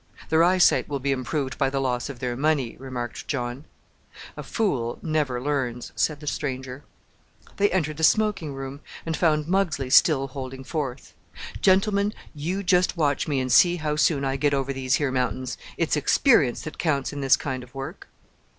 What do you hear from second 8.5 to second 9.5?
room, and found